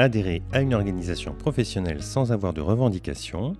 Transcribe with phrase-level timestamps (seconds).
[0.00, 3.54] adhérer à une organisation professionnelle sans avoir de revendications.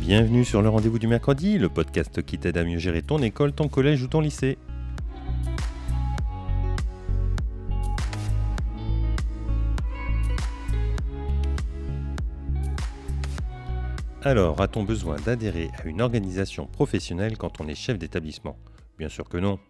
[0.00, 3.52] Bienvenue sur le rendez-vous du mercredi, le podcast qui t'aide à mieux gérer ton école,
[3.52, 4.56] ton collège ou ton lycée.
[14.24, 18.56] Alors, a-t-on besoin d'adhérer à une organisation professionnelle quand on est chef d'établissement?
[18.98, 19.60] Bien sûr que non.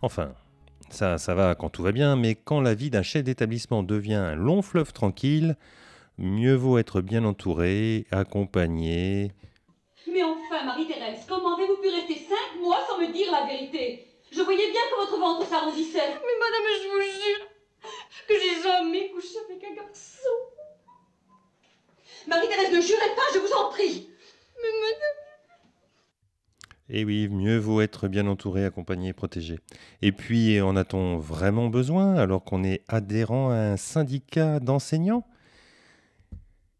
[0.00, 0.32] Enfin,
[0.90, 4.14] ça, ça va quand tout va bien, mais quand la vie d'un chef d'établissement devient
[4.14, 5.56] un long fleuve tranquille,
[6.18, 9.32] mieux vaut être bien entouré, accompagné.
[10.06, 14.06] Mais enfin, Marie-Thérèse, comment avez-vous pu rester cinq mois sans me dire la vérité?
[14.30, 15.98] Je voyais bien que votre ventre s'arrondissait.
[15.98, 17.46] Mais madame, je vous jure
[18.28, 20.30] que j'ai jamais couché avec un garçon.
[22.72, 24.08] Ne jurez pas, je vous en prie.
[24.56, 25.20] Mais madame...
[26.88, 29.58] Eh oui, mieux vaut être bien entouré, accompagné, protégé.
[30.02, 35.26] Et puis, en a-t-on vraiment besoin alors qu'on est adhérent à un syndicat d'enseignants?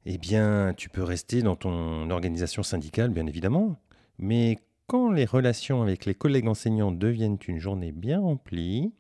[0.07, 3.77] Eh bien, tu peux rester dans ton organisation syndicale, bien évidemment.
[4.19, 8.93] Mais quand les relations avec les collègues enseignants deviennent une journée bien remplie,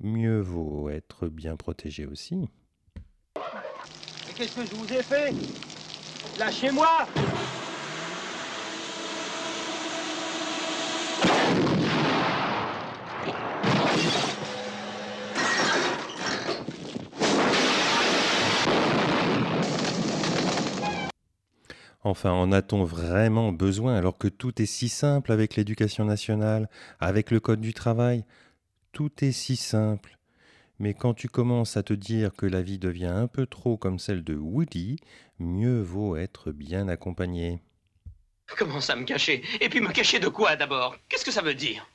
[0.00, 2.48] mieux vaut être bien protégé aussi.
[3.36, 5.32] Mais qu'est-ce que je vous ai fait?
[6.38, 7.06] Lâchez-moi
[22.04, 27.30] Enfin, en a-t-on vraiment besoin alors que tout est si simple avec l'éducation nationale, avec
[27.30, 28.24] le Code du travail?
[28.92, 30.18] Tout est si simple.
[30.78, 33.98] Mais quand tu commences à te dire que la vie devient un peu trop comme
[33.98, 34.96] celle de Woody,
[35.38, 37.60] mieux vaut être bien accompagné.
[38.58, 39.42] Comment ça me cacher?
[39.60, 40.96] Et puis me cacher de quoi d'abord?
[41.08, 41.86] Qu'est-ce que ça veut dire?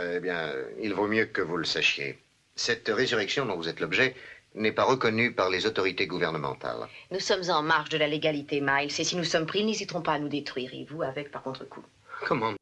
[0.00, 0.52] Eh bien,
[0.82, 2.18] il vaut mieux que vous le sachiez.
[2.56, 4.14] Cette résurrection dont vous êtes l'objet
[4.54, 6.88] n'est pas reconnue par les autorités gouvernementales.
[7.10, 10.02] Nous sommes en marge de la légalité, Miles, et si nous sommes pris, ils n'hésiteront
[10.02, 11.84] pas à nous détruire, et vous avec par contre-coup.
[12.26, 12.54] Comment?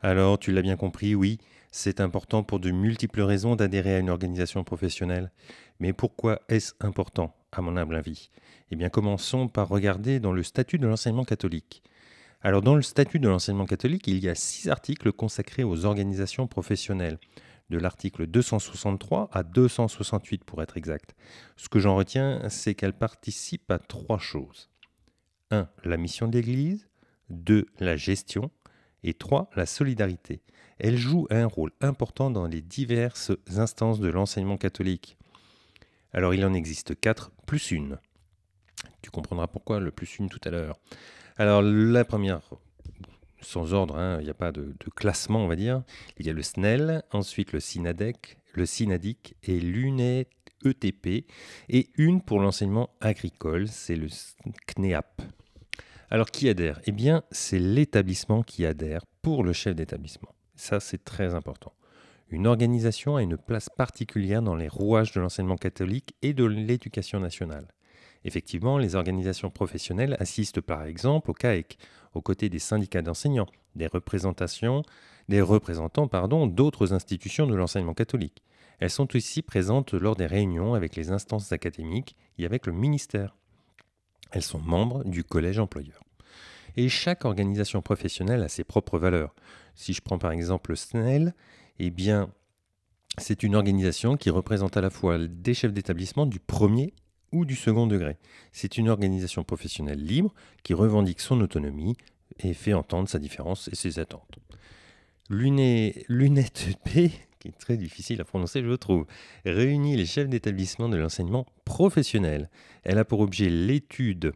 [0.00, 1.38] Alors, tu l'as bien compris, oui,
[1.72, 5.32] c'est important pour de multiples raisons d'adhérer à une organisation professionnelle.
[5.80, 8.30] Mais pourquoi est-ce important, à mon humble avis?
[8.70, 11.82] Eh bien, commençons par regarder dans le statut de l'enseignement catholique.
[12.42, 16.46] Alors, dans le statut de l'enseignement catholique, il y a six articles consacrés aux organisations
[16.46, 17.18] professionnelles,
[17.70, 21.14] de l'article 263 à 268 pour être exact.
[21.56, 24.68] Ce que j'en retiens, c'est qu'elles participent à trois choses.
[25.50, 25.68] 1.
[25.84, 26.88] La mission de l'Église.
[27.30, 27.64] 2.
[27.78, 28.50] La gestion.
[29.04, 29.48] Et 3.
[29.56, 30.42] La solidarité.
[30.78, 35.16] Elles jouent un rôle important dans les diverses instances de l'enseignement catholique.
[36.12, 37.98] Alors il en existe quatre plus une.
[39.00, 40.78] Tu comprendras pourquoi le plus une tout à l'heure.
[41.36, 42.40] Alors la première,
[43.40, 45.82] sans ordre, hein, il n'y a pas de, de classement on va dire,
[46.18, 50.28] il y a le SNEL, ensuite le SINADEC, le SINADIC et l'UNET
[50.64, 51.26] ETP,
[51.68, 54.06] et une pour l'enseignement agricole, c'est le
[54.66, 55.22] CNEAP.
[56.10, 56.80] Alors qui adhère?
[56.84, 60.34] Eh bien c'est l'établissement qui adhère pour le chef d'établissement.
[60.54, 61.72] Ça c'est très important.
[62.30, 67.20] Une organisation a une place particulière dans les rouages de l'enseignement catholique et de l'éducation
[67.20, 67.68] nationale.
[68.24, 71.76] Effectivement, les organisations professionnelles assistent par exemple au CAEC,
[72.14, 74.82] aux côtés des syndicats d'enseignants, des représentations,
[75.28, 78.42] des représentants pardon, d'autres institutions de l'enseignement catholique.
[78.78, 83.36] Elles sont aussi présentes lors des réunions avec les instances académiques et avec le ministère.
[84.30, 86.02] Elles sont membres du collège employeur.
[86.76, 89.34] Et chaque organisation professionnelle a ses propres valeurs.
[89.74, 91.34] Si je prends par exemple le SNEL,
[91.78, 91.92] eh
[93.18, 96.94] c'est une organisation qui représente à la fois des chefs d'établissement du premier
[97.30, 98.16] ou du second degré.
[98.52, 101.96] C'est une organisation professionnelle libre qui revendique son autonomie
[102.40, 104.38] et fait entendre sa différence et ses attentes.
[105.28, 109.06] L'UNETP, qui est très difficile à prononcer, je trouve,
[109.44, 112.50] réunit les chefs d'établissement de l'enseignement professionnel.
[112.82, 114.32] Elle a pour objet l'étude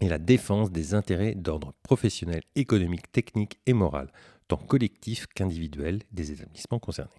[0.00, 4.10] et la défense des intérêts d'ordre professionnel, économique, technique et moral,
[4.56, 7.10] collectif qu'individuel des établissements concernés.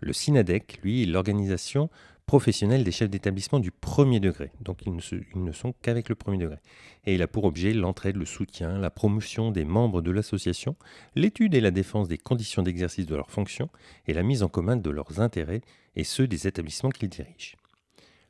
[0.00, 1.88] Le SINADEC, lui, est l'organisation
[2.26, 4.50] professionnelle des chefs d'établissement du premier degré.
[4.60, 6.56] Donc ils ne, se- ils ne sont qu'avec le premier degré.
[7.04, 10.76] Et il a pour objet l'entraide, le soutien, la promotion des membres de l'association,
[11.14, 13.70] l'étude et la défense des conditions d'exercice de leurs fonctions
[14.06, 15.60] et la mise en commun de leurs intérêts
[15.94, 17.54] et ceux des établissements qu'ils dirigent.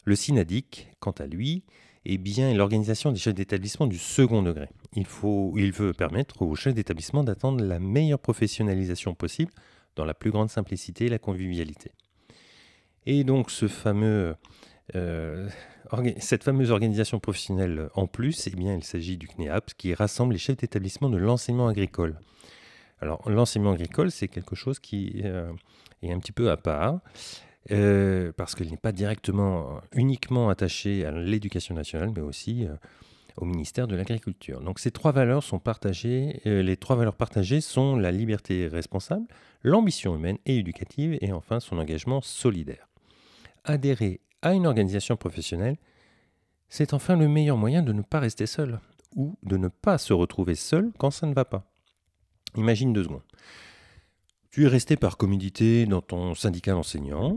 [0.04, 1.64] Le SINADIC, quant à lui,
[2.08, 4.68] eh bien, l'organisation des chefs d'établissement du second degré.
[4.94, 9.52] Il, faut, veut permettre aux chefs d'établissement d'attendre la meilleure professionnalisation possible
[9.96, 11.90] dans la plus grande simplicité et la convivialité.
[13.06, 13.50] Et donc
[14.94, 15.48] euh,
[16.18, 20.38] cette fameuse organisation professionnelle en plus, eh bien, il s'agit du CNEAP qui rassemble les
[20.38, 22.18] chefs d'établissement de l'enseignement agricole.
[23.00, 25.52] Alors, l'enseignement agricole, c'est quelque chose qui euh,
[26.02, 27.00] est un petit peu à part,
[27.70, 32.74] euh, parce qu'il n'est pas directement, uniquement attaché à l'éducation nationale, mais aussi euh,
[33.36, 34.60] au ministère de l'Agriculture.
[34.60, 36.40] Donc, ces trois valeurs sont partagées.
[36.44, 39.26] les trois valeurs partagées sont la liberté responsable,
[39.62, 42.88] l'ambition humaine et éducative, et enfin son engagement solidaire.
[43.64, 45.76] Adhérer à une organisation professionnelle,
[46.68, 48.80] c'est enfin le meilleur moyen de ne pas rester seul
[49.14, 51.64] ou de ne pas se retrouver seul quand ça ne va pas.
[52.56, 53.22] Imagine deux secondes.
[54.56, 57.36] Tu es resté par commodité dans ton syndicat d'enseignants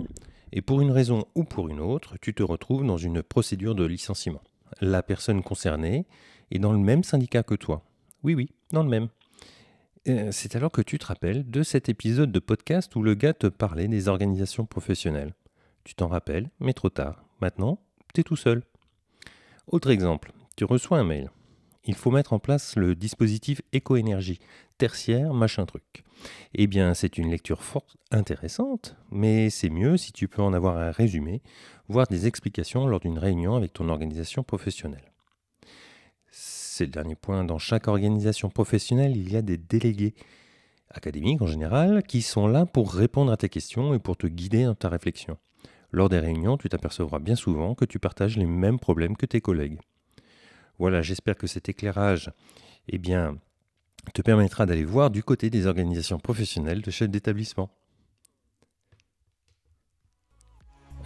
[0.54, 3.84] et pour une raison ou pour une autre, tu te retrouves dans une procédure de
[3.84, 4.42] licenciement.
[4.80, 6.06] La personne concernée
[6.50, 7.84] est dans le même syndicat que toi.
[8.24, 9.10] Oui, oui, dans le même.
[10.08, 13.34] Euh, c'est alors que tu te rappelles de cet épisode de podcast où le gars
[13.34, 15.34] te parlait des organisations professionnelles.
[15.84, 17.26] Tu t'en rappelles, mais trop tard.
[17.42, 17.82] Maintenant,
[18.14, 18.64] tu es tout seul.
[19.68, 21.30] Autre exemple, tu reçois un mail.
[21.86, 24.40] Il faut mettre en place le dispositif éco-énergie,
[24.78, 26.04] tertiaire, machin truc.
[26.54, 30.78] Eh bien, c'est une lecture fort intéressante, mais c'est mieux si tu peux en avoir
[30.78, 31.42] un résumé,
[31.88, 35.12] voire des explications lors d'une réunion avec ton organisation professionnelle.
[36.30, 37.44] C'est le dernier point.
[37.44, 40.14] Dans chaque organisation professionnelle, il y a des délégués
[40.92, 44.66] académiques en général qui sont là pour répondre à tes questions et pour te guider
[44.66, 45.38] dans ta réflexion.
[45.92, 49.42] Lors des réunions, tu t'apercevras bien souvent que tu partages les mêmes problèmes que tes
[49.42, 49.80] collègues.
[50.80, 52.32] Voilà, j'espère que cet éclairage
[52.88, 53.38] eh bien,
[54.14, 57.70] te permettra d'aller voir du côté des organisations professionnelles de chefs d'établissement.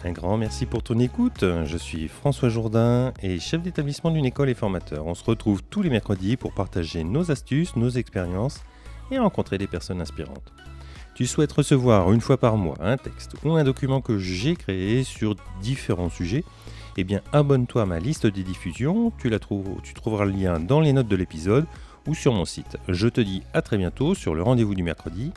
[0.04, 1.44] Un grand merci pour ton écoute.
[1.64, 5.06] Je suis François Jourdain et chef d'établissement d'une école et formateur.
[5.06, 8.62] On se retrouve tous les mercredis pour partager nos astuces, nos expériences
[9.10, 10.52] et rencontrer des personnes inspirantes
[11.14, 15.04] tu souhaites recevoir une fois par mois un texte ou un document que j'ai créé
[15.04, 16.44] sur différents sujets,
[16.96, 20.60] eh bien abonne-toi à ma liste des diffusions, tu, la trouves, tu trouveras le lien
[20.60, 21.66] dans les notes de l'épisode
[22.06, 22.76] ou sur mon site.
[22.88, 25.32] Je te dis à très bientôt sur le rendez-vous du mercredi,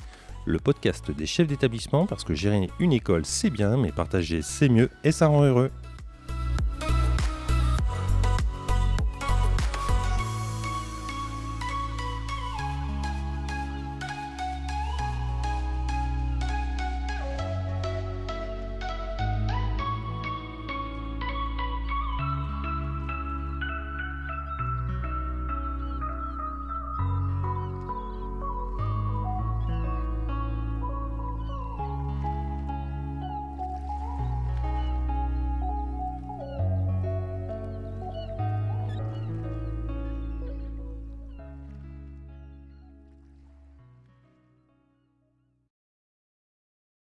[0.45, 4.69] le podcast des chefs d'établissement parce que gérer une école c'est bien mais partager c'est
[4.69, 5.71] mieux et ça rend heureux.